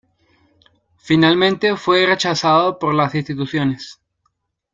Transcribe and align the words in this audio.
Finalmente, 0.97 1.75
fue 1.77 2.07
rechazado 2.07 2.79
por 2.79 2.95
las 2.95 3.13
instituciones. 3.13 4.01